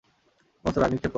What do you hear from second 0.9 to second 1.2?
নিক্ষেপ কর।